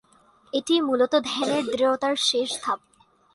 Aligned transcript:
এটিই 0.53 0.81
মূলত 0.81 1.13
ধ্যানের 1.25 1.63
দৃঢ়তার 1.67 2.15
শেষ 2.21 2.49
ধাপ। 2.63 2.79